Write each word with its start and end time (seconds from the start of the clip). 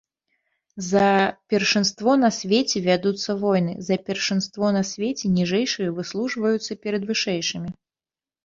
За 0.91 1.09
першынство 1.53 2.15
на 2.23 2.29
свеце 2.37 2.77
вядуцца 2.87 3.31
войны, 3.43 3.73
за 3.89 3.95
першынство 4.07 4.73
на 4.79 4.81
свеце 4.93 5.25
ніжэйшыя 5.37 5.89
выслужваюцца 5.99 6.81
перад 6.87 7.03
вышэйшымі. 7.13 7.69